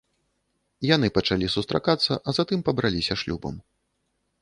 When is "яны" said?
0.95-1.07